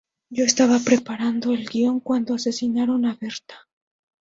Yo 0.31 0.45
estaba 0.45 0.79
preparando 0.79 1.53
el 1.53 1.67
guion 1.69 1.99
cuando 1.99 2.33
asesinaron 2.33 3.05
a 3.05 3.13
Berta. 3.21 3.67